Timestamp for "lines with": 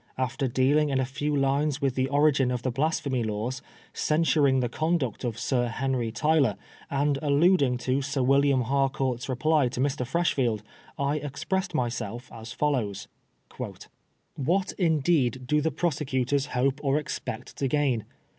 1.35-1.93